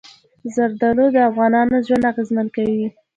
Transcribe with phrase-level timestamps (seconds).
[0.55, 2.87] زردالو د افغانانو ژوند اغېزمن کوي.